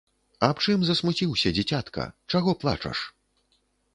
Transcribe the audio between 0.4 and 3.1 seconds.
Аб чым засмуціўся, дзіцятка, чаго плачаш?